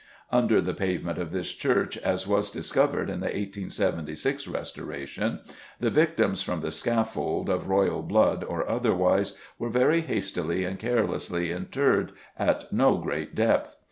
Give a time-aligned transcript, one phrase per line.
[0.31, 5.41] Under the pavement of this church, as was discovered at the 1876 restoration,
[5.77, 11.51] the victims from the scaffold, of royal blood or otherwise, were very hastily and carelessly
[11.51, 13.75] interred, at no great depth.